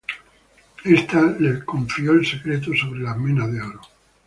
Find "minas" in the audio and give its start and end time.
3.19-3.51